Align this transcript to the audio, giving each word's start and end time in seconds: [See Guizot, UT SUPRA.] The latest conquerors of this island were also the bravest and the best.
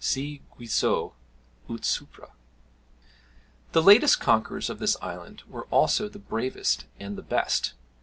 [See 0.03 0.41
Guizot, 0.57 1.13
UT 1.69 1.85
SUPRA.] 1.85 2.31
The 3.73 3.83
latest 3.83 4.19
conquerors 4.19 4.67
of 4.71 4.79
this 4.79 4.97
island 4.99 5.43
were 5.47 5.65
also 5.67 6.09
the 6.09 6.17
bravest 6.17 6.85
and 6.99 7.15
the 7.19 7.21
best. 7.21 7.73